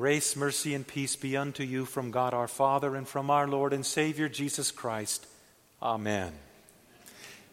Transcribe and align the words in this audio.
Grace, 0.00 0.34
mercy, 0.34 0.72
and 0.72 0.86
peace 0.86 1.14
be 1.14 1.36
unto 1.36 1.62
you 1.62 1.84
from 1.84 2.10
God 2.10 2.32
our 2.32 2.48
Father 2.48 2.96
and 2.96 3.06
from 3.06 3.28
our 3.28 3.46
Lord 3.46 3.74
and 3.74 3.84
Savior 3.84 4.30
Jesus 4.30 4.70
Christ. 4.70 5.26
Amen. 5.82 6.32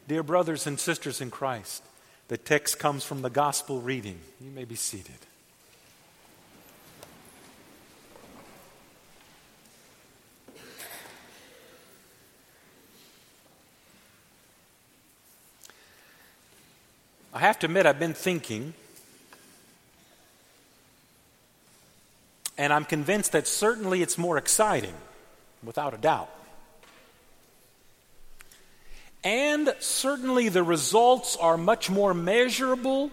Dear 0.08 0.24
brothers 0.24 0.66
and 0.66 0.80
sisters 0.80 1.20
in 1.20 1.30
Christ, 1.30 1.84
the 2.30 2.38
text 2.38 2.80
comes 2.80 3.04
from 3.04 3.22
the 3.22 3.30
gospel 3.30 3.82
reading. 3.82 4.22
You 4.40 4.50
may 4.50 4.64
be 4.64 4.76
seated. 4.76 5.12
I 17.34 17.40
have 17.40 17.60
to 17.60 17.66
admit, 17.66 17.86
I've 17.86 18.00
been 18.00 18.14
thinking 18.14 18.74
And 22.58 22.74
I'm 22.74 22.86
convinced 22.86 23.34
that 23.34 23.48
certainly 23.48 24.02
it's 24.02 24.18
more 24.18 24.38
exciting, 24.38 24.96
without 25.64 25.94
a 25.94 25.98
doubt. 25.98 26.30
And 29.24 29.76
certainly 29.80 30.50
the 30.50 30.64
results 30.64 31.36
are 31.36 31.58
much 31.58 31.90
more 31.90 32.14
measurable 32.14 33.12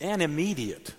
and 0.00 0.22
immediate. 0.22 0.94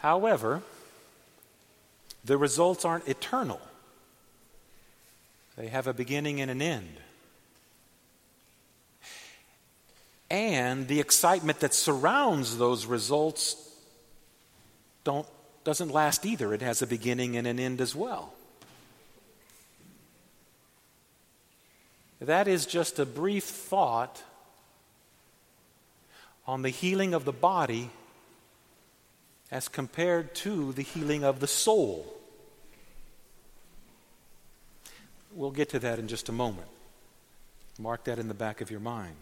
However, 0.00 0.62
the 2.24 2.36
results 2.36 2.84
aren't 2.84 3.08
eternal, 3.08 3.60
they 5.56 5.68
have 5.68 5.86
a 5.86 5.94
beginning 5.94 6.40
and 6.40 6.50
an 6.50 6.62
end. 6.62 6.96
And 10.30 10.88
the 10.88 11.00
excitement 11.00 11.60
that 11.60 11.74
surrounds 11.74 12.58
those 12.58 12.86
results 12.86 13.56
don't, 15.04 15.26
doesn't 15.64 15.90
last 15.90 16.26
either. 16.26 16.52
It 16.52 16.62
has 16.62 16.82
a 16.82 16.86
beginning 16.86 17.36
and 17.36 17.46
an 17.46 17.58
end 17.58 17.80
as 17.80 17.94
well. 17.94 18.34
That 22.20 22.48
is 22.48 22.66
just 22.66 22.98
a 22.98 23.06
brief 23.06 23.44
thought 23.44 24.22
on 26.46 26.62
the 26.62 26.68
healing 26.68 27.14
of 27.14 27.24
the 27.24 27.32
body 27.32 27.90
as 29.50 29.68
compared 29.68 30.34
to 30.34 30.72
the 30.72 30.82
healing 30.82 31.24
of 31.24 31.40
the 31.40 31.46
soul. 31.46 32.06
We'll 35.32 35.50
get 35.52 35.68
to 35.70 35.78
that 35.78 35.98
in 35.98 36.08
just 36.08 36.28
a 36.28 36.32
moment. 36.32 36.68
Mark 37.78 38.04
that 38.04 38.18
in 38.18 38.28
the 38.28 38.34
back 38.34 38.60
of 38.60 38.70
your 38.70 38.80
mind. 38.80 39.14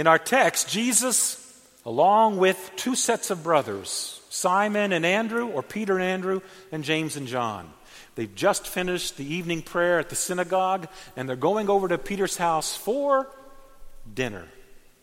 In 0.00 0.06
our 0.06 0.18
text, 0.18 0.70
Jesus, 0.70 1.36
along 1.84 2.38
with 2.38 2.72
two 2.74 2.94
sets 2.94 3.30
of 3.30 3.42
brothers, 3.42 4.18
Simon 4.30 4.94
and 4.94 5.04
Andrew, 5.04 5.48
or 5.48 5.62
Peter 5.62 5.98
and 5.98 6.02
Andrew, 6.02 6.40
and 6.72 6.82
James 6.82 7.16
and 7.16 7.26
John, 7.26 7.70
they've 8.14 8.34
just 8.34 8.66
finished 8.66 9.18
the 9.18 9.34
evening 9.34 9.60
prayer 9.60 9.98
at 9.98 10.08
the 10.08 10.16
synagogue, 10.16 10.88
and 11.16 11.28
they're 11.28 11.36
going 11.36 11.68
over 11.68 11.86
to 11.86 11.98
Peter's 11.98 12.38
house 12.38 12.74
for 12.74 13.28
dinner. 14.14 14.48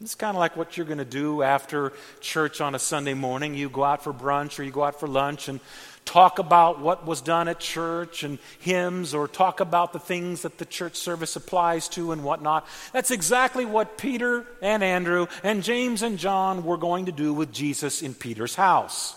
It's 0.01 0.15
kind 0.15 0.35
of 0.35 0.39
like 0.39 0.57
what 0.57 0.77
you're 0.77 0.87
going 0.87 0.97
to 0.97 1.05
do 1.05 1.43
after 1.43 1.93
church 2.19 2.59
on 2.59 2.73
a 2.73 2.79
Sunday 2.79 3.13
morning. 3.13 3.53
You 3.53 3.69
go 3.69 3.83
out 3.83 4.03
for 4.03 4.11
brunch 4.11 4.57
or 4.57 4.63
you 4.63 4.71
go 4.71 4.83
out 4.83 4.99
for 4.99 5.07
lunch, 5.07 5.47
and 5.47 5.59
talk 6.07 6.39
about 6.39 6.79
what 6.79 7.05
was 7.05 7.21
done 7.21 7.47
at 7.49 7.59
church 7.59 8.23
and 8.23 8.39
hymns 8.59 9.13
or 9.13 9.27
talk 9.27 9.59
about 9.59 9.93
the 9.93 9.99
things 9.99 10.41
that 10.41 10.57
the 10.57 10.65
church 10.65 10.95
service 10.95 11.35
applies 11.35 11.89
to 11.89 12.13
and 12.13 12.23
whatnot. 12.23 12.65
That's 12.93 13.11
exactly 13.11 13.65
what 13.65 13.97
Peter 13.97 14.45
and 14.61 14.83
Andrew 14.83 15.27
and 15.43 15.61
James 15.61 16.01
and 16.01 16.17
John 16.17 16.63
were 16.63 16.77
going 16.77 17.05
to 17.05 17.11
do 17.11 17.33
with 17.33 17.51
Jesus 17.51 18.01
in 18.01 18.13
Peter's 18.13 18.55
house. 18.55 19.15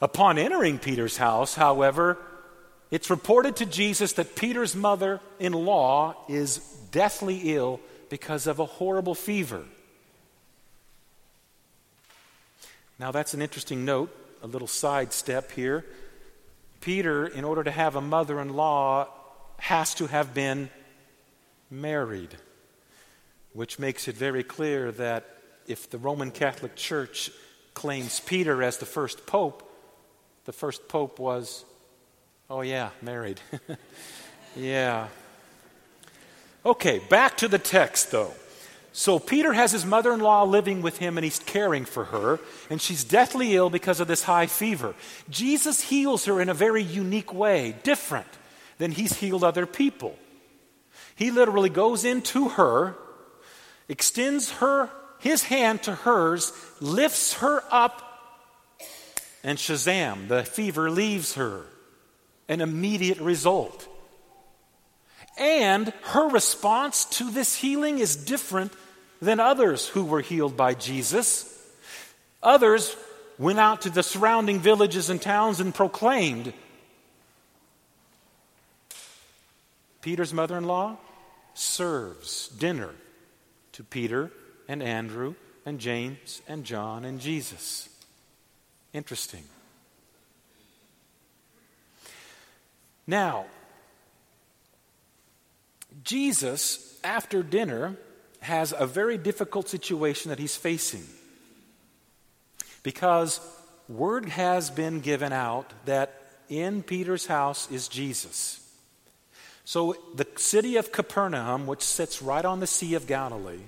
Upon 0.00 0.38
entering 0.38 0.78
Peter's 0.78 1.18
house, 1.18 1.54
however, 1.54 2.18
it's 2.90 3.10
reported 3.10 3.56
to 3.56 3.66
Jesus 3.66 4.14
that 4.14 4.34
Peter's 4.34 4.74
mother 4.74 5.20
in 5.38 5.52
law 5.52 6.14
is 6.28 6.58
deathly 6.90 7.54
ill 7.54 7.80
because 8.08 8.46
of 8.46 8.58
a 8.60 8.64
horrible 8.66 9.14
fever. 9.14 9.64
Now, 12.98 13.10
that's 13.12 13.34
an 13.34 13.42
interesting 13.42 13.84
note 13.84 14.10
a 14.42 14.46
little 14.46 14.68
sidestep 14.68 15.52
here. 15.52 15.84
Peter, 16.80 17.26
in 17.26 17.44
order 17.44 17.64
to 17.64 17.70
have 17.70 17.96
a 17.96 18.00
mother 18.00 18.40
in 18.40 18.54
law, 18.54 19.08
has 19.58 19.94
to 19.94 20.06
have 20.06 20.34
been 20.34 20.70
married, 21.70 22.36
which 23.52 23.78
makes 23.78 24.08
it 24.08 24.16
very 24.16 24.42
clear 24.42 24.92
that 24.92 25.26
if 25.66 25.90
the 25.90 25.98
Roman 25.98 26.30
Catholic 26.30 26.76
Church 26.76 27.30
claims 27.74 28.20
Peter 28.20 28.62
as 28.62 28.78
the 28.78 28.86
first 28.86 29.26
pope, 29.26 29.62
the 30.44 30.52
first 30.52 30.88
pope 30.88 31.18
was, 31.18 31.64
oh, 32.48 32.60
yeah, 32.60 32.90
married. 33.02 33.40
yeah. 34.56 35.08
Okay, 36.64 37.00
back 37.10 37.36
to 37.38 37.48
the 37.48 37.58
text, 37.58 38.10
though. 38.10 38.32
So 38.98 39.18
Peter 39.18 39.52
has 39.52 39.72
his 39.72 39.84
mother 39.84 40.14
in 40.14 40.20
law 40.20 40.44
living 40.44 40.80
with 40.80 40.96
him 40.96 41.18
and 41.18 41.24
he's 41.24 41.38
caring 41.38 41.84
for 41.84 42.04
her, 42.04 42.40
and 42.70 42.80
she's 42.80 43.04
deathly 43.04 43.54
ill 43.54 43.68
because 43.68 44.00
of 44.00 44.08
this 44.08 44.22
high 44.22 44.46
fever. 44.46 44.94
Jesus 45.28 45.82
heals 45.82 46.24
her 46.24 46.40
in 46.40 46.48
a 46.48 46.54
very 46.54 46.82
unique 46.82 47.34
way, 47.34 47.76
different 47.82 48.26
than 48.78 48.92
he's 48.92 49.12
healed 49.18 49.44
other 49.44 49.66
people. 49.66 50.18
He 51.14 51.30
literally 51.30 51.68
goes 51.68 52.06
into 52.06 52.48
her, 52.48 52.96
extends 53.86 54.50
her 54.52 54.88
his 55.18 55.42
hand 55.42 55.82
to 55.82 55.94
hers, 55.94 56.54
lifts 56.80 57.34
her 57.34 57.62
up, 57.70 58.02
and 59.44 59.58
shazam, 59.58 60.28
the 60.28 60.42
fever 60.42 60.90
leaves 60.90 61.34
her. 61.34 61.66
An 62.48 62.62
immediate 62.62 63.20
result. 63.20 63.86
And 65.36 65.92
her 66.04 66.30
response 66.30 67.04
to 67.18 67.30
this 67.30 67.56
healing 67.56 67.98
is 67.98 68.16
different 68.16 68.72
than 69.20 69.40
others 69.40 69.88
who 69.88 70.04
were 70.04 70.20
healed 70.20 70.56
by 70.56 70.74
Jesus. 70.74 71.52
Others 72.42 72.96
went 73.38 73.58
out 73.58 73.82
to 73.82 73.90
the 73.90 74.02
surrounding 74.02 74.58
villages 74.58 75.10
and 75.10 75.20
towns 75.20 75.60
and 75.60 75.74
proclaimed. 75.74 76.52
Peter's 80.00 80.32
mother 80.32 80.56
in 80.56 80.64
law 80.64 80.96
serves 81.54 82.48
dinner 82.48 82.90
to 83.72 83.82
Peter 83.82 84.30
and 84.68 84.82
Andrew 84.82 85.34
and 85.64 85.80
James 85.80 86.42
and 86.46 86.64
John 86.64 87.04
and 87.04 87.20
Jesus. 87.20 87.88
Interesting. 88.92 89.44
Now, 93.06 93.46
Jesus, 96.02 96.98
after 97.04 97.42
dinner, 97.42 97.96
has 98.40 98.74
a 98.76 98.86
very 98.86 99.18
difficult 99.18 99.68
situation 99.68 100.30
that 100.30 100.38
he's 100.38 100.56
facing 100.56 101.04
because 102.82 103.40
word 103.88 104.28
has 104.28 104.70
been 104.70 105.00
given 105.00 105.32
out 105.32 105.72
that 105.86 106.12
in 106.48 106.82
Peter's 106.82 107.26
house 107.26 107.70
is 107.70 107.88
Jesus. 107.88 108.60
So 109.64 109.96
the 110.14 110.26
city 110.36 110.76
of 110.76 110.92
Capernaum, 110.92 111.66
which 111.66 111.82
sits 111.82 112.22
right 112.22 112.44
on 112.44 112.60
the 112.60 112.66
Sea 112.66 112.94
of 112.94 113.06
Galilee, 113.06 113.64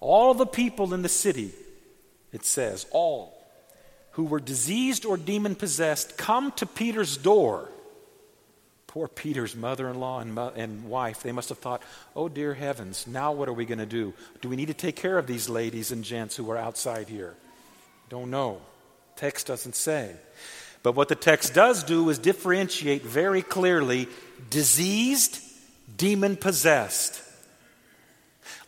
all 0.00 0.34
the 0.34 0.46
people 0.46 0.94
in 0.94 1.02
the 1.02 1.08
city, 1.08 1.52
it 2.32 2.44
says, 2.44 2.86
all 2.90 3.38
who 4.12 4.24
were 4.24 4.40
diseased 4.40 5.04
or 5.04 5.16
demon 5.16 5.54
possessed 5.54 6.18
come 6.18 6.50
to 6.52 6.66
Peter's 6.66 7.16
door 7.16 7.68
Poor 8.92 9.08
Peter's 9.08 9.56
mother 9.56 9.88
in 9.88 9.98
law 9.98 10.20
and, 10.20 10.38
and 10.38 10.84
wife, 10.84 11.22
they 11.22 11.32
must 11.32 11.48
have 11.48 11.56
thought, 11.56 11.82
oh, 12.14 12.28
dear 12.28 12.52
heavens, 12.52 13.06
now 13.06 13.32
what 13.32 13.48
are 13.48 13.52
we 13.54 13.64
going 13.64 13.78
to 13.78 13.86
do? 13.86 14.12
Do 14.42 14.50
we 14.50 14.56
need 14.56 14.68
to 14.68 14.74
take 14.74 14.96
care 14.96 15.16
of 15.16 15.26
these 15.26 15.48
ladies 15.48 15.92
and 15.92 16.04
gents 16.04 16.36
who 16.36 16.50
are 16.50 16.58
outside 16.58 17.08
here? 17.08 17.34
Don't 18.10 18.30
know. 18.30 18.60
Text 19.16 19.46
doesn't 19.46 19.76
say. 19.76 20.14
But 20.82 20.94
what 20.94 21.08
the 21.08 21.14
text 21.14 21.54
does 21.54 21.84
do 21.84 22.10
is 22.10 22.18
differentiate 22.18 23.00
very 23.00 23.40
clearly 23.40 24.08
diseased, 24.50 25.40
demon 25.96 26.36
possessed. 26.36 27.22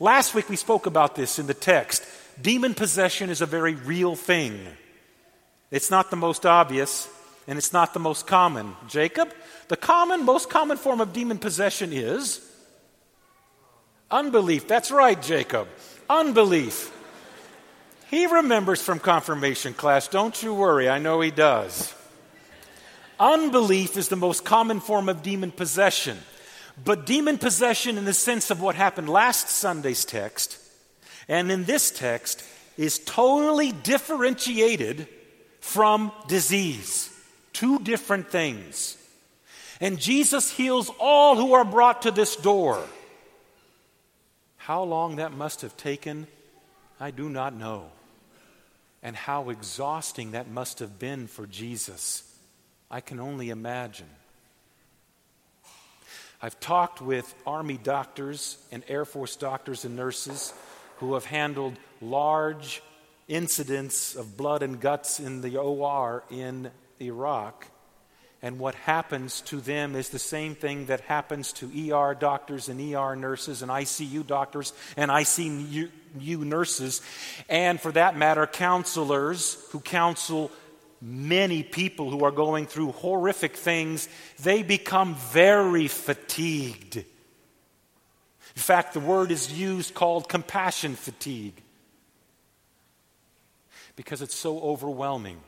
Last 0.00 0.34
week 0.34 0.48
we 0.48 0.56
spoke 0.56 0.86
about 0.86 1.16
this 1.16 1.38
in 1.38 1.46
the 1.46 1.52
text. 1.52 2.02
Demon 2.40 2.72
possession 2.72 3.28
is 3.28 3.42
a 3.42 3.46
very 3.46 3.74
real 3.74 4.16
thing. 4.16 4.58
It's 5.70 5.90
not 5.90 6.08
the 6.08 6.16
most 6.16 6.46
obvious, 6.46 7.10
and 7.46 7.58
it's 7.58 7.72
not 7.72 7.94
the 7.94 8.00
most 8.00 8.26
common. 8.26 8.74
Jacob, 8.88 9.32
the 9.68 9.76
common, 9.76 10.24
most 10.24 10.50
common 10.50 10.76
form 10.76 11.00
of 11.00 11.12
demon 11.12 11.38
possession 11.38 11.92
is 11.92 12.40
unbelief. 14.10 14.68
That's 14.68 14.90
right, 14.90 15.20
Jacob. 15.20 15.68
Unbelief. 16.08 16.92
He 18.10 18.26
remembers 18.26 18.80
from 18.82 19.00
confirmation 19.00 19.74
class. 19.74 20.08
Don't 20.08 20.40
you 20.42 20.54
worry, 20.54 20.88
I 20.88 20.98
know 20.98 21.20
he 21.20 21.30
does. 21.30 21.94
Unbelief 23.18 23.96
is 23.96 24.08
the 24.08 24.16
most 24.16 24.44
common 24.44 24.80
form 24.80 25.08
of 25.08 25.22
demon 25.22 25.50
possession. 25.50 26.18
But 26.82 27.06
demon 27.06 27.38
possession, 27.38 27.98
in 27.98 28.04
the 28.04 28.12
sense 28.12 28.50
of 28.50 28.60
what 28.60 28.74
happened 28.74 29.08
last 29.08 29.48
Sunday's 29.48 30.04
text, 30.04 30.58
and 31.28 31.50
in 31.50 31.64
this 31.64 31.90
text 31.90 32.44
is 32.76 32.98
totally 32.98 33.70
differentiated 33.70 35.08
from 35.60 36.10
disease. 36.26 37.13
Two 37.54 37.78
different 37.78 38.28
things. 38.28 38.98
And 39.80 39.98
Jesus 39.98 40.50
heals 40.50 40.90
all 41.00 41.36
who 41.36 41.54
are 41.54 41.64
brought 41.64 42.02
to 42.02 42.10
this 42.10 42.36
door. 42.36 42.84
How 44.58 44.82
long 44.82 45.16
that 45.16 45.32
must 45.32 45.62
have 45.62 45.76
taken, 45.76 46.26
I 47.00 47.10
do 47.10 47.28
not 47.28 47.54
know. 47.54 47.86
And 49.02 49.14
how 49.14 49.50
exhausting 49.50 50.32
that 50.32 50.48
must 50.48 50.80
have 50.80 50.98
been 50.98 51.26
for 51.26 51.46
Jesus, 51.46 52.22
I 52.90 53.00
can 53.00 53.20
only 53.20 53.50
imagine. 53.50 54.08
I've 56.40 56.58
talked 56.60 57.00
with 57.00 57.32
Army 57.46 57.78
doctors 57.82 58.58
and 58.72 58.82
Air 58.88 59.04
Force 59.04 59.36
doctors 59.36 59.84
and 59.84 59.96
nurses 59.96 60.52
who 60.98 61.14
have 61.14 61.24
handled 61.24 61.74
large 62.00 62.82
incidents 63.28 64.14
of 64.14 64.36
blood 64.36 64.62
and 64.62 64.80
guts 64.80 65.20
in 65.20 65.40
the 65.40 65.56
OR 65.56 66.22
in 66.30 66.70
Iraq. 67.00 67.66
And 68.42 68.58
what 68.58 68.74
happens 68.74 69.40
to 69.42 69.60
them 69.60 69.96
is 69.96 70.10
the 70.10 70.18
same 70.18 70.54
thing 70.54 70.86
that 70.86 71.00
happens 71.00 71.52
to 71.54 71.92
ER 71.92 72.14
doctors 72.14 72.68
and 72.68 72.78
ER 72.78 73.16
nurses 73.16 73.62
and 73.62 73.70
ICU 73.70 74.26
doctors 74.26 74.74
and 74.98 75.10
ICU 75.10 75.88
nurses, 76.20 77.00
and 77.48 77.80
for 77.80 77.90
that 77.92 78.18
matter, 78.18 78.46
counselors 78.46 79.56
who 79.70 79.80
counsel 79.80 80.50
many 81.00 81.62
people 81.62 82.10
who 82.10 82.24
are 82.24 82.30
going 82.30 82.66
through 82.66 82.92
horrific 82.92 83.56
things. 83.56 84.08
They 84.42 84.62
become 84.62 85.14
very 85.14 85.88
fatigued. 85.88 86.96
In 86.96 88.62
fact, 88.62 88.94
the 88.94 89.00
word 89.00 89.30
is 89.30 89.52
used 89.52 89.94
called 89.94 90.28
compassion 90.28 90.96
fatigue 90.96 91.60
because 93.96 94.22
it's 94.22 94.34
so 94.34 94.60
overwhelming. 94.60 95.40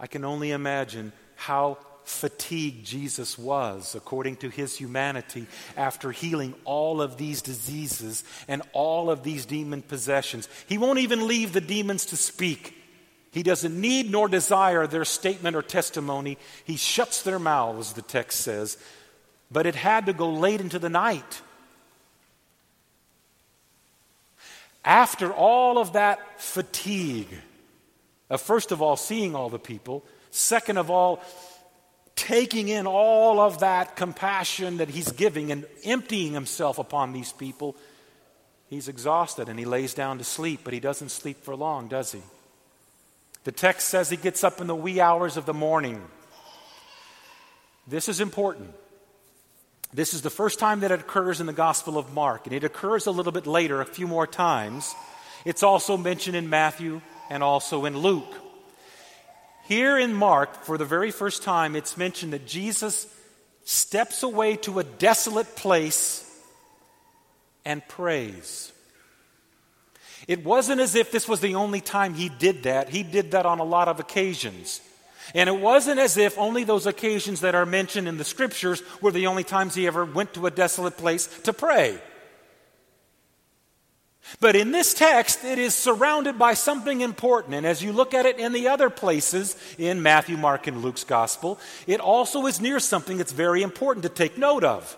I 0.00 0.06
can 0.06 0.24
only 0.24 0.50
imagine 0.50 1.12
how 1.36 1.78
fatigued 2.04 2.86
Jesus 2.86 3.38
was 3.38 3.94
according 3.94 4.36
to 4.36 4.48
his 4.48 4.76
humanity 4.76 5.46
after 5.76 6.10
healing 6.10 6.54
all 6.64 7.02
of 7.02 7.18
these 7.18 7.42
diseases 7.42 8.24
and 8.48 8.62
all 8.72 9.10
of 9.10 9.22
these 9.22 9.44
demon 9.44 9.82
possessions. 9.82 10.48
He 10.66 10.78
won't 10.78 10.98
even 10.98 11.28
leave 11.28 11.52
the 11.52 11.60
demons 11.60 12.06
to 12.06 12.16
speak. 12.16 12.74
He 13.30 13.42
doesn't 13.42 13.78
need 13.78 14.10
nor 14.10 14.26
desire 14.26 14.86
their 14.86 15.04
statement 15.04 15.54
or 15.54 15.62
testimony. 15.62 16.38
He 16.64 16.76
shuts 16.76 17.22
their 17.22 17.38
mouths, 17.38 17.92
the 17.92 18.02
text 18.02 18.40
says. 18.40 18.78
But 19.52 19.66
it 19.66 19.74
had 19.74 20.06
to 20.06 20.12
go 20.12 20.30
late 20.30 20.60
into 20.60 20.78
the 20.78 20.88
night. 20.88 21.42
After 24.84 25.30
all 25.30 25.78
of 25.78 25.92
that 25.92 26.40
fatigue, 26.40 27.28
of 28.30 28.40
first 28.40 28.72
of 28.72 28.80
all 28.80 28.96
seeing 28.96 29.34
all 29.34 29.50
the 29.50 29.58
people, 29.58 30.04
second 30.30 30.78
of 30.78 30.90
all, 30.90 31.22
taking 32.16 32.68
in 32.68 32.86
all 32.86 33.40
of 33.40 33.60
that 33.60 33.96
compassion 33.96 34.76
that 34.76 34.88
he's 34.88 35.10
giving 35.12 35.50
and 35.50 35.66
emptying 35.84 36.32
himself 36.32 36.78
upon 36.78 37.12
these 37.12 37.32
people, 37.32 37.76
he's 38.68 38.88
exhausted 38.88 39.48
and 39.48 39.58
he 39.58 39.64
lays 39.64 39.94
down 39.94 40.18
to 40.18 40.24
sleep, 40.24 40.60
but 40.62 40.72
he 40.72 40.80
doesn't 40.80 41.10
sleep 41.10 41.42
for 41.42 41.56
long, 41.56 41.88
does 41.88 42.12
he? 42.12 42.22
The 43.44 43.52
text 43.52 43.88
says 43.88 44.10
he 44.10 44.16
gets 44.16 44.44
up 44.44 44.60
in 44.60 44.66
the 44.66 44.76
wee 44.76 45.00
hours 45.00 45.36
of 45.36 45.46
the 45.46 45.54
morning. 45.54 46.02
This 47.86 48.08
is 48.08 48.20
important. 48.20 48.74
This 49.92 50.14
is 50.14 50.22
the 50.22 50.30
first 50.30 50.58
time 50.58 50.80
that 50.80 50.92
it 50.92 51.00
occurs 51.00 51.40
in 51.40 51.46
the 51.46 51.52
Gospel 51.52 51.98
of 51.98 52.12
Mark, 52.12 52.46
and 52.46 52.54
it 52.54 52.62
occurs 52.62 53.06
a 53.06 53.10
little 53.10 53.32
bit 53.32 53.46
later, 53.46 53.80
a 53.80 53.86
few 53.86 54.06
more 54.06 54.26
times. 54.26 54.94
It's 55.44 55.62
also 55.62 55.96
mentioned 55.96 56.36
in 56.36 56.48
Matthew 56.48 57.00
and 57.30 57.42
also 57.42 57.84
in 57.84 57.96
Luke. 57.96 58.34
Here 59.64 59.96
in 59.96 60.12
Mark, 60.12 60.64
for 60.64 60.76
the 60.76 60.84
very 60.84 61.12
first 61.12 61.44
time, 61.44 61.76
it's 61.76 61.96
mentioned 61.96 62.32
that 62.32 62.46
Jesus 62.46 63.06
steps 63.64 64.24
away 64.24 64.56
to 64.56 64.80
a 64.80 64.84
desolate 64.84 65.54
place 65.54 66.26
and 67.64 67.86
prays. 67.86 68.72
It 70.26 70.44
wasn't 70.44 70.80
as 70.80 70.96
if 70.96 71.12
this 71.12 71.28
was 71.28 71.40
the 71.40 71.54
only 71.54 71.80
time 71.80 72.14
he 72.14 72.28
did 72.28 72.64
that. 72.64 72.88
He 72.88 73.04
did 73.04 73.30
that 73.30 73.46
on 73.46 73.60
a 73.60 73.64
lot 73.64 73.88
of 73.88 74.00
occasions. 74.00 74.80
And 75.34 75.48
it 75.48 75.56
wasn't 75.56 76.00
as 76.00 76.16
if 76.16 76.36
only 76.36 76.64
those 76.64 76.86
occasions 76.86 77.40
that 77.40 77.54
are 77.54 77.66
mentioned 77.66 78.08
in 78.08 78.16
the 78.16 78.24
scriptures 78.24 78.82
were 79.00 79.12
the 79.12 79.28
only 79.28 79.44
times 79.44 79.74
he 79.74 79.86
ever 79.86 80.04
went 80.04 80.34
to 80.34 80.46
a 80.46 80.50
desolate 80.50 80.96
place 80.96 81.26
to 81.44 81.52
pray. 81.52 82.00
But 84.38 84.54
in 84.54 84.70
this 84.70 84.94
text, 84.94 85.44
it 85.44 85.58
is 85.58 85.74
surrounded 85.74 86.38
by 86.38 86.54
something 86.54 87.00
important. 87.00 87.54
And 87.54 87.66
as 87.66 87.82
you 87.82 87.92
look 87.92 88.14
at 88.14 88.26
it 88.26 88.38
in 88.38 88.52
the 88.52 88.68
other 88.68 88.90
places 88.90 89.56
in 89.78 90.02
Matthew, 90.02 90.36
Mark, 90.36 90.66
and 90.66 90.82
Luke's 90.82 91.04
gospel, 91.04 91.58
it 91.86 92.00
also 92.00 92.46
is 92.46 92.60
near 92.60 92.78
something 92.80 93.18
that's 93.18 93.32
very 93.32 93.62
important 93.62 94.04
to 94.04 94.08
take 94.08 94.38
note 94.38 94.62
of. 94.62 94.96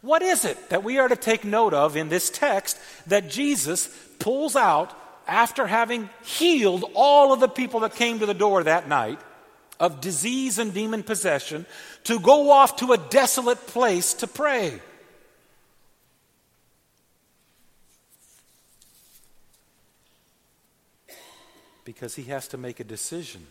What 0.00 0.22
is 0.22 0.44
it 0.44 0.70
that 0.70 0.84
we 0.84 0.98
are 0.98 1.08
to 1.08 1.16
take 1.16 1.44
note 1.44 1.74
of 1.74 1.96
in 1.96 2.08
this 2.08 2.30
text 2.30 2.78
that 3.06 3.30
Jesus 3.30 3.88
pulls 4.18 4.56
out 4.56 4.96
after 5.26 5.66
having 5.66 6.08
healed 6.24 6.84
all 6.94 7.32
of 7.32 7.40
the 7.40 7.48
people 7.48 7.80
that 7.80 7.94
came 7.94 8.20
to 8.20 8.26
the 8.26 8.34
door 8.34 8.62
that 8.62 8.88
night 8.88 9.20
of 9.78 10.00
disease 10.00 10.58
and 10.58 10.72
demon 10.72 11.02
possession 11.02 11.66
to 12.04 12.18
go 12.20 12.50
off 12.50 12.76
to 12.76 12.92
a 12.92 12.98
desolate 12.98 13.66
place 13.66 14.14
to 14.14 14.26
pray. 14.26 14.80
Because 21.86 22.16
he 22.16 22.24
has 22.24 22.48
to 22.48 22.58
make 22.58 22.80
a 22.80 22.84
decision, 22.84 23.46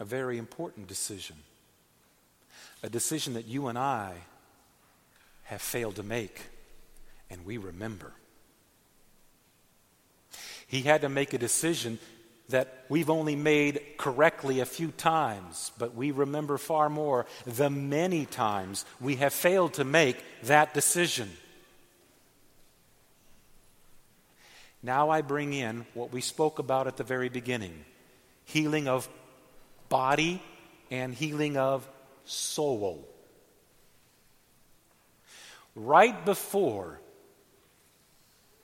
a 0.00 0.04
very 0.04 0.38
important 0.38 0.88
decision, 0.88 1.36
a 2.82 2.88
decision 2.88 3.34
that 3.34 3.46
you 3.46 3.66
and 3.66 3.78
I 3.78 4.14
have 5.42 5.60
failed 5.60 5.96
to 5.96 6.02
make, 6.02 6.40
and 7.28 7.44
we 7.44 7.58
remember. 7.58 8.12
He 10.66 10.80
had 10.80 11.02
to 11.02 11.10
make 11.10 11.34
a 11.34 11.38
decision 11.38 11.98
that 12.48 12.86
we've 12.88 13.10
only 13.10 13.36
made 13.36 13.82
correctly 13.98 14.60
a 14.60 14.64
few 14.64 14.90
times, 14.90 15.70
but 15.76 15.94
we 15.94 16.12
remember 16.12 16.56
far 16.56 16.88
more 16.88 17.26
the 17.44 17.68
many 17.68 18.24
times 18.24 18.86
we 19.02 19.16
have 19.16 19.34
failed 19.34 19.74
to 19.74 19.84
make 19.84 20.16
that 20.44 20.72
decision. 20.72 21.30
Now 24.82 25.10
I 25.10 25.22
bring 25.22 25.52
in 25.52 25.86
what 25.94 26.12
we 26.12 26.20
spoke 26.20 26.58
about 26.58 26.86
at 26.86 26.96
the 26.96 27.04
very 27.04 27.28
beginning 27.28 27.84
healing 28.44 28.88
of 28.88 29.08
body 29.88 30.42
and 30.90 31.14
healing 31.14 31.56
of 31.56 31.88
soul. 32.24 33.08
Right 35.74 36.24
before 36.24 37.00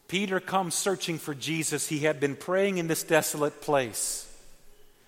Peter 0.09 0.41
comes 0.41 0.75
searching 0.75 1.19
for 1.19 1.35
Jesus. 1.35 1.87
He 1.87 2.01
had 2.01 2.19
been 2.19 2.35
praying 2.35 2.79
in 2.79 2.89
this 2.89 3.03
desolate 3.03 3.61
place 3.61 4.27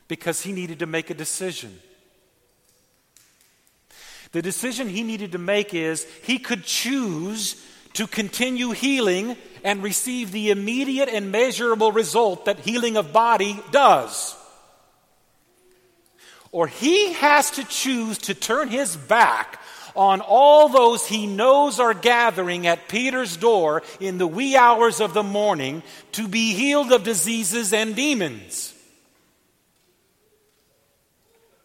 because 0.08 0.42
he 0.42 0.52
needed 0.52 0.78
to 0.80 0.86
make 0.86 1.08
a 1.08 1.14
decision. 1.14 1.80
The 4.32 4.42
decision 4.42 4.88
he 4.88 5.02
needed 5.02 5.32
to 5.32 5.38
make 5.38 5.74
is 5.74 6.06
he 6.22 6.38
could 6.38 6.64
choose 6.64 7.60
to 7.94 8.06
continue 8.06 8.70
healing 8.70 9.36
and 9.64 9.82
receive 9.82 10.32
the 10.32 10.50
immediate 10.50 11.08
and 11.08 11.30
measurable 11.30 11.92
result 11.92 12.44
that 12.44 12.60
healing 12.60 12.96
of 12.96 13.12
body 13.12 13.60
does. 13.70 14.36
Or 16.52 16.66
he 16.66 17.12
has 17.14 17.52
to 17.52 17.64
choose 17.64 18.18
to 18.18 18.34
turn 18.34 18.68
his 18.68 18.96
back 18.96 19.60
on 19.94 20.20
all 20.20 20.68
those 20.68 21.06
he 21.06 21.26
knows 21.26 21.80
are 21.80 21.94
gathering 21.94 22.66
at 22.66 22.88
Peter's 22.88 23.36
door 23.36 23.82
in 23.98 24.18
the 24.18 24.26
wee 24.26 24.56
hours 24.56 25.00
of 25.00 25.14
the 25.14 25.22
morning 25.22 25.82
to 26.12 26.28
be 26.28 26.54
healed 26.54 26.92
of 26.92 27.02
diseases 27.04 27.72
and 27.72 27.94
demons. 27.94 28.74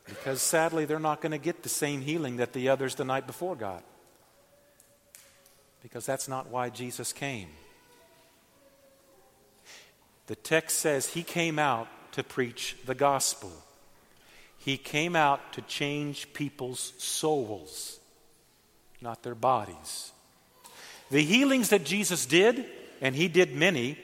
Because 0.05 0.41
sadly, 0.41 0.86
they're 0.86 1.00
not 1.00 1.22
going 1.22 1.32
to 1.32 1.38
get 1.38 1.63
the 1.63 1.70
same 1.70 2.01
healing 2.01 2.38
that 2.38 2.53
the 2.53 2.70
others 2.70 2.96
the 2.96 3.05
night 3.05 3.25
before 3.25 3.55
got. 3.55 3.84
Because 5.86 6.04
that's 6.04 6.27
not 6.27 6.50
why 6.50 6.70
Jesus 6.70 7.13
came. 7.13 7.50
The 10.25 10.36
text 10.36 10.80
says 10.80 11.10
he 11.10 11.22
came 11.22 11.60
out 11.60 11.88
to 12.13 12.24
preach 12.24 12.75
the 12.88 12.96
gospel. 12.96 13.51
He 14.58 14.77
came 14.77 15.15
out 15.15 15.54
to 15.54 15.62
change 15.62 16.34
people's 16.34 16.94
souls 16.98 18.00
not 19.06 19.24
their 19.24 19.36
bodies. 19.36 20.12
The 21.12 21.22
healings 21.22 21.70
that 21.70 21.86
Jesus 21.86 22.25
did, 22.25 22.65
and 23.00 23.15
he 23.15 23.27
did 23.27 23.56
many, 23.56 23.98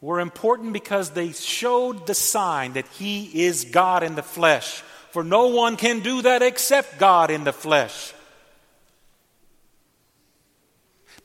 were 0.00 0.20
important 0.20 0.72
because 0.72 1.10
they 1.10 1.32
showed 1.32 2.06
the 2.06 2.14
sign 2.14 2.74
that 2.74 2.88
he 2.88 3.44
is 3.46 3.64
God 3.64 4.02
in 4.02 4.16
the 4.16 4.22
flesh. 4.22 4.82
For 5.12 5.24
no 5.24 5.46
one 5.46 5.76
can 5.76 6.00
do 6.00 6.22
that 6.22 6.42
except 6.42 6.98
God 6.98 7.30
in 7.30 7.44
the 7.44 7.52
flesh. 7.52 8.12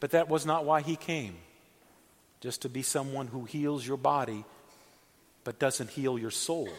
But 0.02 0.12
that 0.12 0.28
was 0.28 0.46
not 0.46 0.66
why 0.66 0.82
he 0.82 0.98
came, 0.98 1.36
just 2.42 2.64
to 2.64 2.70
be 2.70 2.82
someone 2.82 3.28
who 3.28 3.46
heals 3.46 3.88
your 3.88 3.98
body 3.98 4.44
but 5.44 5.60
doesn't 5.60 5.92
heal 5.92 6.20
your 6.20 6.32
soul. 6.32 6.70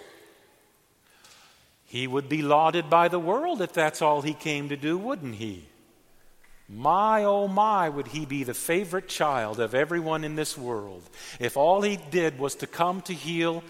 He 1.87 2.07
would 2.07 2.29
be 2.29 2.43
lauded 2.43 2.91
by 2.91 3.09
the 3.09 3.19
world 3.19 3.63
if 3.63 3.73
that's 3.73 4.03
all 4.03 4.23
he 4.23 4.35
came 4.35 4.69
to 4.69 4.77
do, 4.77 4.99
wouldn't 4.99 5.37
he? 5.37 5.67
My, 6.69 7.25
oh 7.25 7.49
my, 7.49 7.89
would 7.89 8.09
he 8.09 8.25
be 8.25 8.45
the 8.45 8.55
favorite 8.55 9.09
child 9.09 9.61
of 9.61 9.75
everyone 9.75 10.25
in 10.25 10.37
this 10.37 10.57
world 10.57 11.03
if 11.39 11.57
all 11.57 11.83
he 11.83 11.99
did 12.11 12.39
was 12.39 12.55
to 12.57 12.67
come 12.67 13.03
to 13.03 13.13
heal 13.13 13.63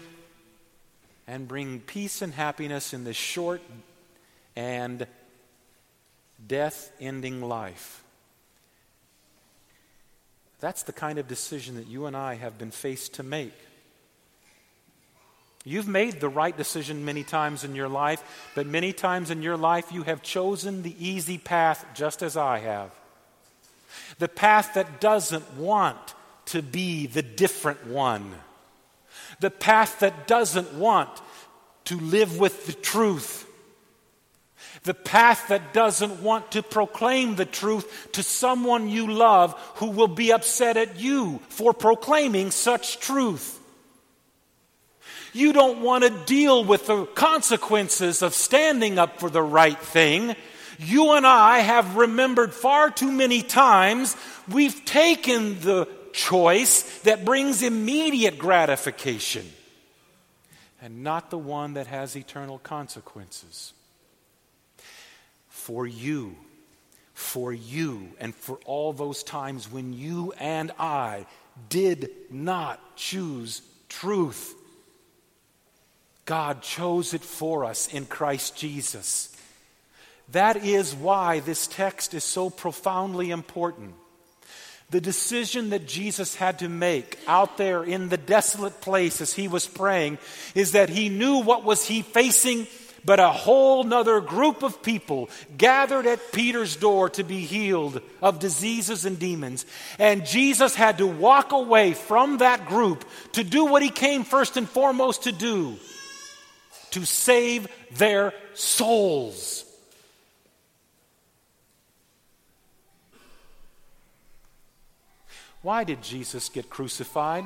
and 1.27 1.47
bring 1.47 1.79
peace 1.79 2.21
and 2.21 2.33
happiness 2.33 2.93
in 2.93 3.03
this 3.03 3.17
short 3.17 3.61
and 4.55 5.05
death 6.45 6.91
ending 6.99 7.41
life. 7.41 8.02
That's 10.63 10.83
the 10.83 10.93
kind 10.93 11.19
of 11.19 11.27
decision 11.27 11.75
that 11.75 11.87
you 11.87 12.05
and 12.05 12.15
I 12.15 12.35
have 12.35 12.57
been 12.57 12.71
faced 12.71 13.15
to 13.15 13.23
make. 13.23 13.51
You've 15.65 15.89
made 15.89 16.21
the 16.21 16.29
right 16.29 16.55
decision 16.55 17.03
many 17.03 17.25
times 17.25 17.65
in 17.65 17.75
your 17.75 17.89
life, 17.89 18.23
but 18.55 18.65
many 18.65 18.93
times 18.93 19.29
in 19.29 19.41
your 19.41 19.57
life 19.57 19.91
you 19.91 20.03
have 20.03 20.23
chosen 20.23 20.81
the 20.81 20.95
easy 20.97 21.37
path 21.37 21.85
just 21.93 22.23
as 22.23 22.37
I 22.37 22.59
have. 22.59 22.91
The 24.19 24.29
path 24.29 24.75
that 24.75 25.01
doesn't 25.01 25.57
want 25.57 25.99
to 26.45 26.61
be 26.61 27.07
the 27.07 27.23
different 27.23 27.85
one. 27.85 28.33
The 29.41 29.51
path 29.51 29.99
that 29.99 30.27
doesn't 30.27 30.75
want 30.75 31.09
to 31.85 31.97
live 31.97 32.39
with 32.39 32.67
the 32.67 32.73
truth. 32.73 33.45
The 34.83 34.93
path 34.93 35.47
that 35.47 35.73
doesn't 35.73 36.21
want 36.21 36.51
to 36.51 36.63
proclaim 36.63 37.35
the 37.35 37.45
truth 37.45 38.09
to 38.13 38.23
someone 38.23 38.89
you 38.89 39.11
love 39.11 39.53
who 39.75 39.91
will 39.91 40.09
be 40.09 40.33
upset 40.33 40.75
at 40.75 40.99
you 40.99 41.39
for 41.47 41.73
proclaiming 41.73 42.51
such 42.51 42.99
truth. 42.99 43.59
You 45.31 45.53
don't 45.53 45.81
want 45.81 46.03
to 46.03 46.09
deal 46.25 46.63
with 46.63 46.87
the 46.87 47.05
consequences 47.05 48.21
of 48.21 48.33
standing 48.33 48.99
up 48.99 49.19
for 49.19 49.29
the 49.29 49.41
right 49.41 49.79
thing. 49.79 50.35
You 50.77 51.13
and 51.13 51.25
I 51.25 51.59
have 51.59 51.95
remembered 51.95 52.53
far 52.53 52.91
too 52.91 53.11
many 53.11 53.41
times 53.41 54.17
we've 54.49 54.83
taken 54.85 55.59
the 55.61 55.87
choice 56.11 56.99
that 56.99 57.25
brings 57.25 57.63
immediate 57.63 58.37
gratification 58.37 59.49
and 60.81 61.03
not 61.03 61.29
the 61.29 61.37
one 61.37 61.73
that 61.75 61.87
has 61.87 62.15
eternal 62.15 62.59
consequences. 62.59 63.73
For 65.63 65.87
you, 65.87 66.35
for 67.13 67.53
you, 67.53 68.09
and 68.19 68.35
for 68.35 68.59
all 68.65 68.93
those 68.93 69.23
times 69.23 69.71
when 69.71 69.93
you 69.93 70.33
and 70.39 70.71
I 70.77 71.25
did 71.69 72.09
not 72.29 72.95
choose 72.95 73.61
truth 73.87 74.55
God 76.25 76.61
chose 76.61 77.13
it 77.13 77.23
for 77.23 77.65
us 77.65 77.93
in 77.93 78.05
Christ 78.05 78.55
Jesus. 78.55 79.35
That 80.31 80.57
is 80.57 80.95
why 80.95 81.41
this 81.41 81.67
text 81.67 82.13
is 82.13 82.23
so 82.23 82.49
profoundly 82.49 83.29
important. 83.29 83.95
The 84.89 85.01
decision 85.01 85.71
that 85.71 85.87
Jesus 85.87 86.35
had 86.35 86.59
to 86.59 86.69
make 86.69 87.19
out 87.27 87.57
there 87.57 87.83
in 87.83 88.09
the 88.09 88.17
desolate 88.17 88.79
place 88.79 89.21
as 89.21 89.33
he 89.33 89.47
was 89.47 89.67
praying 89.67 90.17
is 90.55 90.73
that 90.73 90.89
he 90.89 91.09
knew 91.09 91.39
what 91.39 91.63
was 91.63 91.85
he 91.85 92.03
facing 92.03 92.67
but 93.05 93.19
a 93.19 93.29
whole 93.29 93.83
nother 93.83 94.21
group 94.21 94.63
of 94.63 94.81
people 94.81 95.29
gathered 95.57 96.05
at 96.05 96.31
Peter's 96.31 96.75
door 96.75 97.09
to 97.11 97.23
be 97.23 97.41
healed 97.41 98.01
of 98.21 98.39
diseases 98.39 99.05
and 99.05 99.19
demons. 99.19 99.65
And 99.99 100.25
Jesus 100.25 100.75
had 100.75 100.99
to 100.99 101.07
walk 101.07 101.51
away 101.51 101.93
from 101.93 102.37
that 102.37 102.65
group 102.65 103.05
to 103.33 103.43
do 103.43 103.65
what 103.65 103.83
he 103.83 103.89
came 103.89 104.23
first 104.23 104.57
and 104.57 104.69
foremost 104.69 105.23
to 105.23 105.31
do 105.31 105.77
to 106.91 107.05
save 107.05 107.67
their 107.95 108.33
souls. 108.53 109.65
Why 115.63 115.85
did 115.85 116.03
Jesus 116.03 116.49
get 116.49 116.69
crucified? 116.69 117.45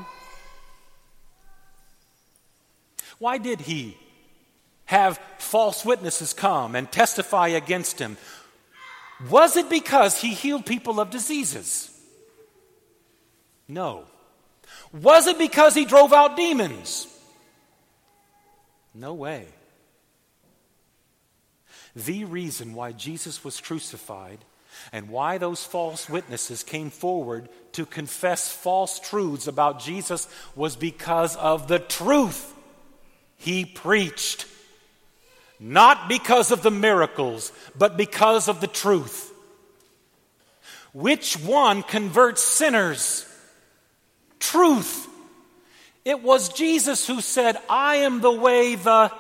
Why 3.20 3.38
did 3.38 3.62
he 3.62 3.96
have 4.88 5.20
false 5.38 5.86
witnesses 5.86 6.34
come 6.34 6.76
and 6.76 6.92
testify 6.92 7.50
against 7.50 8.00
him? 8.00 8.18
Was 9.30 9.56
it 9.56 9.70
because 9.70 10.20
he 10.22 10.34
healed 10.34 10.66
people 10.66 11.00
of 11.00 11.10
diseases? 11.10 11.92
No. 13.68 14.06
Was 14.92 15.28
it 15.28 15.38
because 15.38 15.76
he 15.76 15.86
drove 15.86 16.14
out 16.14 16.36
demons? 16.36 17.08
No 18.94 19.14
way. 19.14 19.48
The 21.96 22.26
reason 22.26 22.74
why 22.74 22.92
Jesus 22.92 23.44
was 23.44 23.60
crucified 23.60 24.40
and 24.92 25.10
why 25.10 25.38
those 25.38 25.64
false 25.64 26.08
witnesses 26.08 26.64
came 26.64 26.92
forward 26.92 27.50
to 27.74 27.86
confess 27.86 28.52
false 28.52 29.00
truths 29.00 29.48
about 29.48 29.80
Jesus 29.80 30.28
was 30.56 30.76
because 30.76 31.36
of 31.36 31.68
the 31.68 31.80
truth 31.80 32.54
he 33.38 33.66
preached. 33.66 34.46
Not 35.60 36.08
because 36.08 36.52
of 36.52 36.62
the 36.62 36.72
miracles, 36.72 37.52
but 37.76 37.98
because 37.98 38.48
of 38.48 38.62
the 38.62 38.68
truth. 38.68 39.34
Which 40.94 41.36
one 41.40 41.84
converts 41.84 42.44
sinners? 42.44 43.26
Truth. 44.40 45.08
It 46.06 46.24
was 46.24 46.50
Jesus 46.50 47.08
who 47.08 47.22
said, 47.22 47.58
I 47.70 47.98
am 47.98 48.22
the 48.22 48.32
way, 48.32 48.76
the 48.76 49.12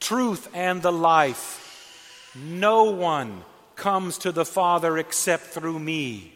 truth, 0.00 0.48
and 0.52 0.82
the 0.82 0.92
life. 0.92 2.32
No 2.36 2.84
one 2.84 3.44
comes 3.76 4.18
to 4.18 4.32
the 4.32 4.44
Father 4.44 4.98
except 4.98 5.44
through 5.44 5.78
me. 5.78 6.32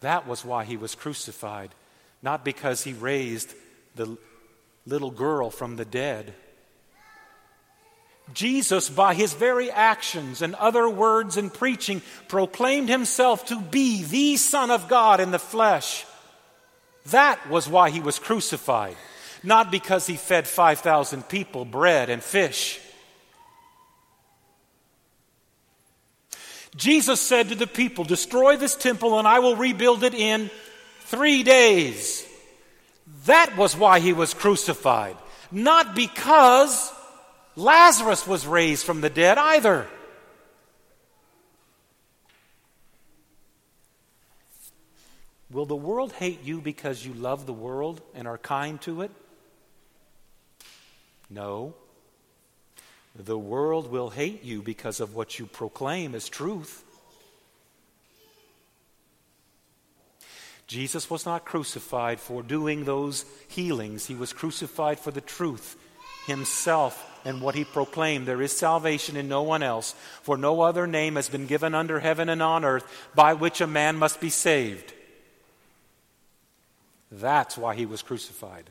That 0.00 0.26
was 0.26 0.44
why 0.44 0.64
he 0.64 0.76
was 0.76 0.94
crucified, 0.94 1.74
not 2.22 2.44
because 2.44 2.84
he 2.84 2.92
raised 2.92 3.54
the 3.94 4.16
little 4.86 5.10
girl 5.10 5.50
from 5.50 5.76
the 5.76 5.84
dead. 5.84 6.34
Jesus, 8.32 8.88
by 8.88 9.14
his 9.14 9.34
very 9.34 9.70
actions 9.70 10.42
and 10.42 10.54
other 10.54 10.88
words 10.88 11.36
and 11.36 11.52
preaching, 11.52 12.02
proclaimed 12.28 12.88
himself 12.88 13.46
to 13.46 13.60
be 13.60 14.04
the 14.04 14.36
Son 14.36 14.70
of 14.70 14.88
God 14.88 15.20
in 15.20 15.30
the 15.30 15.38
flesh. 15.38 16.06
That 17.06 17.50
was 17.50 17.68
why 17.68 17.90
he 17.90 18.00
was 18.00 18.18
crucified, 18.18 18.96
not 19.42 19.70
because 19.70 20.06
he 20.06 20.16
fed 20.16 20.46
5,000 20.46 21.28
people 21.28 21.64
bread 21.64 22.10
and 22.10 22.22
fish. 22.22 22.80
Jesus 26.76 27.20
said 27.20 27.48
to 27.48 27.54
the 27.54 27.66
people, 27.66 28.04
Destroy 28.04 28.56
this 28.56 28.74
temple 28.74 29.18
and 29.18 29.28
I 29.28 29.40
will 29.40 29.56
rebuild 29.56 30.04
it 30.04 30.14
in 30.14 30.50
three 31.00 31.42
days. 31.42 32.26
That 33.26 33.56
was 33.56 33.76
why 33.76 34.00
he 34.00 34.12
was 34.12 34.32
crucified, 34.32 35.16
not 35.50 35.94
because 35.94 36.90
Lazarus 37.54 38.26
was 38.26 38.46
raised 38.46 38.84
from 38.84 39.00
the 39.00 39.10
dead 39.10 39.36
either. 39.36 39.86
Will 45.50 45.66
the 45.66 45.76
world 45.76 46.12
hate 46.12 46.42
you 46.44 46.62
because 46.62 47.04
you 47.04 47.12
love 47.12 47.44
the 47.44 47.52
world 47.52 48.00
and 48.14 48.26
are 48.26 48.38
kind 48.38 48.80
to 48.82 49.02
it? 49.02 49.10
No. 51.28 51.74
The 53.14 53.38
world 53.38 53.90
will 53.90 54.08
hate 54.08 54.42
you 54.42 54.62
because 54.62 55.00
of 55.00 55.14
what 55.14 55.38
you 55.38 55.44
proclaim 55.44 56.14
as 56.14 56.30
truth. 56.30 56.82
Jesus 60.66 61.10
was 61.10 61.26
not 61.26 61.44
crucified 61.44 62.18
for 62.18 62.42
doing 62.42 62.86
those 62.86 63.26
healings, 63.48 64.06
he 64.06 64.14
was 64.14 64.32
crucified 64.32 64.98
for 64.98 65.10
the 65.10 65.20
truth 65.20 65.76
himself 66.26 67.11
and 67.24 67.40
what 67.40 67.54
he 67.54 67.64
proclaimed. 67.64 68.26
There 68.26 68.42
is 68.42 68.56
salvation 68.56 69.16
in 69.16 69.28
no 69.28 69.42
one 69.42 69.62
else, 69.62 69.94
for 70.22 70.36
no 70.36 70.60
other 70.60 70.86
name 70.86 71.16
has 71.16 71.28
been 71.28 71.46
given 71.46 71.74
under 71.74 72.00
heaven 72.00 72.28
and 72.28 72.42
on 72.42 72.64
earth 72.64 72.84
by 73.14 73.34
which 73.34 73.60
a 73.60 73.66
man 73.66 73.96
must 73.96 74.20
be 74.20 74.30
saved. 74.30 74.92
That's 77.10 77.58
why 77.58 77.74
he 77.74 77.86
was 77.86 78.02
crucified. 78.02 78.70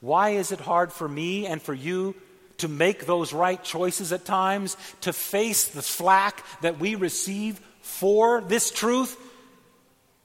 Why 0.00 0.30
is 0.30 0.52
it 0.52 0.60
hard 0.60 0.92
for 0.92 1.08
me 1.08 1.46
and 1.46 1.60
for 1.60 1.74
you 1.74 2.14
to 2.58 2.68
make 2.68 3.06
those 3.06 3.32
right 3.32 3.62
choices 3.62 4.12
at 4.12 4.24
times, 4.24 4.76
to 5.02 5.12
face 5.12 5.68
the 5.68 5.82
slack 5.82 6.44
that 6.60 6.78
we 6.78 6.94
receive 6.96 7.60
for 7.82 8.40
this 8.40 8.70
truth? 8.70 9.16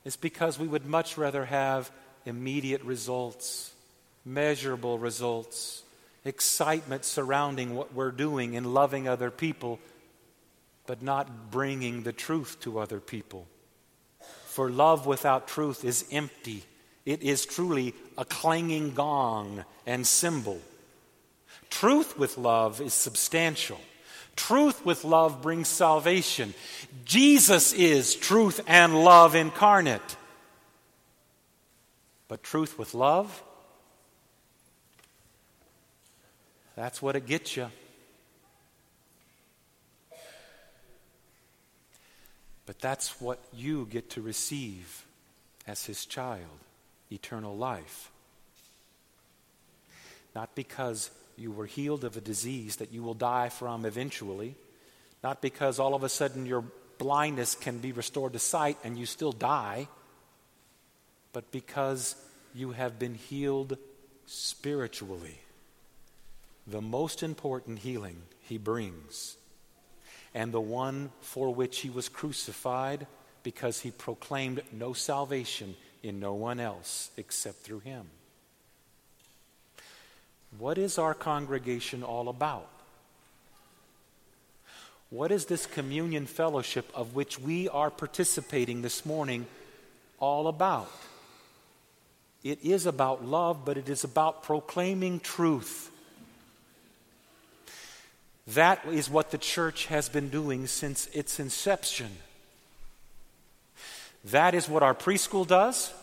It's 0.03 0.17
because 0.17 0.59
we 0.59 0.67
would 0.67 0.85
much 0.85 1.17
rather 1.17 1.45
have 1.45 1.91
immediate 2.25 2.83
results, 2.83 3.71
measurable 4.25 4.97
results, 4.97 5.83
excitement 6.25 7.05
surrounding 7.05 7.75
what 7.75 7.93
we're 7.93 8.11
doing 8.11 8.53
in 8.53 8.73
loving 8.73 9.07
other 9.07 9.31
people, 9.31 9.79
but 10.85 11.01
not 11.01 11.51
bringing 11.51 12.03
the 12.03 12.13
truth 12.13 12.57
to 12.61 12.79
other 12.79 12.99
people. 12.99 13.47
For 14.45 14.69
love 14.69 15.05
without 15.05 15.47
truth 15.47 15.83
is 15.83 16.05
empty. 16.11 16.63
It 17.05 17.23
is 17.23 17.45
truly 17.45 17.93
a 18.17 18.25
clanging 18.25 18.93
gong 18.93 19.65
and 19.85 20.05
cymbal. 20.05 20.61
Truth 21.69 22.17
with 22.17 22.37
love 22.37 22.79
is 22.79 22.93
substantial. 22.93 23.79
Truth 24.35 24.85
with 24.85 25.03
love 25.03 25.41
brings 25.41 25.67
salvation. 25.67 26.53
Jesus 27.05 27.73
is 27.73 28.15
truth 28.15 28.61
and 28.67 29.03
love 29.03 29.35
incarnate. 29.35 30.17
But 32.27 32.43
truth 32.43 32.79
with 32.79 32.93
love, 32.93 33.43
that's 36.75 37.01
what 37.01 37.15
it 37.15 37.25
gets 37.25 37.55
you. 37.55 37.69
But 42.65 42.79
that's 42.79 43.19
what 43.19 43.39
you 43.53 43.87
get 43.91 44.11
to 44.11 44.21
receive 44.21 45.05
as 45.67 45.85
his 45.85 46.05
child 46.05 46.59
eternal 47.11 47.55
life. 47.55 48.09
Not 50.33 50.55
because 50.55 51.11
you 51.37 51.51
were 51.51 51.65
healed 51.65 52.03
of 52.03 52.17
a 52.17 52.21
disease 52.21 52.77
that 52.77 52.91
you 52.91 53.03
will 53.03 53.13
die 53.13 53.49
from 53.49 53.85
eventually, 53.85 54.55
not 55.23 55.41
because 55.41 55.79
all 55.79 55.93
of 55.93 56.03
a 56.03 56.09
sudden 56.09 56.45
your 56.45 56.63
blindness 56.97 57.55
can 57.55 57.79
be 57.79 57.91
restored 57.91 58.33
to 58.33 58.39
sight 58.39 58.77
and 58.83 58.97
you 58.97 59.05
still 59.05 59.31
die, 59.31 59.87
but 61.33 61.51
because 61.51 62.15
you 62.53 62.71
have 62.71 62.97
been 62.97 63.15
healed 63.15 63.77
spiritually. 64.25 65.42
The 66.67 66.81
most 66.81 67.23
important 67.23 67.79
healing 67.79 68.21
he 68.41 68.57
brings, 68.57 69.37
and 70.33 70.51
the 70.51 70.61
one 70.61 71.11
for 71.21 71.53
which 71.53 71.79
he 71.79 71.89
was 71.89 72.09
crucified 72.09 73.05
because 73.43 73.81
he 73.81 73.91
proclaimed 73.91 74.61
no 74.71 74.93
salvation 74.93 75.75
in 76.01 76.19
no 76.19 76.33
one 76.33 76.59
else 76.59 77.11
except 77.17 77.57
through 77.57 77.79
him. 77.79 78.07
What 80.57 80.77
is 80.77 80.97
our 80.97 81.13
congregation 81.13 82.03
all 82.03 82.29
about? 82.29 82.69
What 85.09 85.31
is 85.31 85.45
this 85.45 85.65
communion 85.65 86.25
fellowship 86.25 86.89
of 86.95 87.13
which 87.13 87.39
we 87.39 87.69
are 87.69 87.91
participating 87.91 88.81
this 88.81 89.05
morning 89.05 89.45
all 90.19 90.47
about? 90.47 90.91
It 92.43 92.63
is 92.63 92.85
about 92.85 93.23
love, 93.23 93.63
but 93.63 93.77
it 93.77 93.89
is 93.89 94.03
about 94.03 94.43
proclaiming 94.43 95.19
truth. 95.19 95.91
That 98.47 98.85
is 98.85 99.09
what 99.09 99.31
the 99.31 99.37
church 99.37 99.85
has 99.85 100.09
been 100.09 100.29
doing 100.29 100.67
since 100.67 101.07
its 101.07 101.39
inception. 101.39 102.09
That 104.25 104.53
is 104.53 104.67
what 104.67 104.83
our 104.83 104.93
preschool 104.93 105.47
does. 105.47 105.93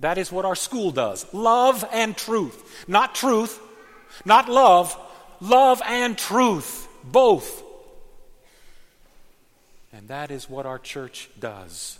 That 0.00 0.18
is 0.18 0.32
what 0.32 0.44
our 0.44 0.56
school 0.56 0.90
does. 0.90 1.32
Love 1.32 1.84
and 1.92 2.16
truth. 2.16 2.84
Not 2.88 3.14
truth, 3.14 3.60
not 4.24 4.48
love, 4.48 4.96
love 5.40 5.80
and 5.86 6.18
truth. 6.18 6.88
Both. 7.04 7.62
And 9.92 10.08
that 10.08 10.30
is 10.30 10.50
what 10.50 10.66
our 10.66 10.78
church 10.78 11.30
does. 11.38 11.98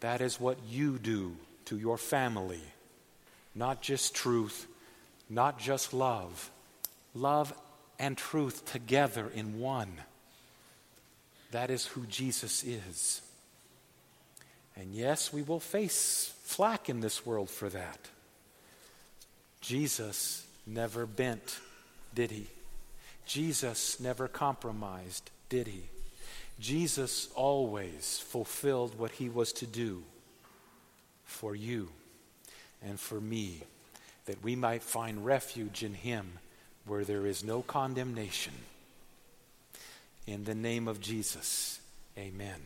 That 0.00 0.20
is 0.20 0.40
what 0.40 0.58
you 0.68 0.98
do 0.98 1.36
to 1.66 1.78
your 1.78 1.98
family. 1.98 2.62
Not 3.54 3.82
just 3.82 4.14
truth, 4.14 4.66
not 5.28 5.58
just 5.58 5.92
love. 5.92 6.50
Love 7.14 7.52
and 7.98 8.16
truth 8.16 8.64
together 8.64 9.30
in 9.34 9.58
one. 9.60 9.92
That 11.50 11.70
is 11.70 11.86
who 11.86 12.06
Jesus 12.06 12.62
is. 12.64 13.22
And 14.76 14.94
yes, 14.94 15.32
we 15.32 15.42
will 15.42 15.60
face 15.60 16.32
flack 16.44 16.88
in 16.88 17.00
this 17.00 17.26
world 17.26 17.50
for 17.50 17.68
that. 17.68 18.08
Jesus 19.60 20.46
never 20.66 21.06
bent, 21.06 21.58
did 22.14 22.30
he? 22.30 22.46
Jesus 23.26 24.00
never 24.00 24.26
compromised, 24.26 25.30
did 25.48 25.66
he? 25.66 25.82
Jesus 26.58 27.28
always 27.34 28.18
fulfilled 28.28 28.98
what 28.98 29.12
he 29.12 29.28
was 29.28 29.52
to 29.54 29.66
do 29.66 30.02
for 31.24 31.54
you 31.54 31.88
and 32.82 32.98
for 32.98 33.20
me, 33.20 33.62
that 34.26 34.42
we 34.42 34.56
might 34.56 34.82
find 34.82 35.24
refuge 35.24 35.82
in 35.82 35.94
him 35.94 36.38
where 36.86 37.04
there 37.04 37.26
is 37.26 37.44
no 37.44 37.62
condemnation. 37.62 38.52
In 40.26 40.44
the 40.44 40.54
name 40.54 40.88
of 40.88 41.00
Jesus, 41.00 41.80
amen. 42.16 42.60